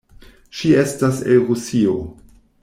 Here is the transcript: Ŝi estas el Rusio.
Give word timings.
Ŝi 0.59 0.71
estas 0.83 1.19
el 1.35 1.45
Rusio. 1.51 1.95